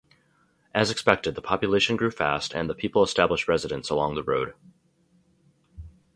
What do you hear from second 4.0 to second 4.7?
the road.